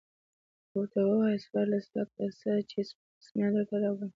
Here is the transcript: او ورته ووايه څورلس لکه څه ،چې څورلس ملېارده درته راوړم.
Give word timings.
او 0.69 0.75
ورته 0.79 0.99
ووايه 1.03 1.39
څورلس 1.45 1.85
لکه 1.97 2.23
څه 2.39 2.51
،چې 2.69 2.79
څورلس 2.89 3.27
ملېارده 3.33 3.57
درته 3.59 3.75
راوړم. 3.81 4.09